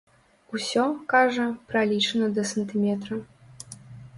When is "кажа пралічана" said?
1.13-2.31